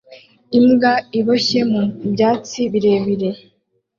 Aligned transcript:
Imbwa 0.57 0.91
iboshye 1.19 1.59
mu 1.71 1.81
byatsi 2.13 2.59
birebire 2.71 3.29